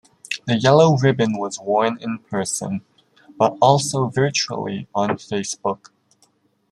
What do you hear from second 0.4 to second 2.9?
The yellow ribbon was worn in person,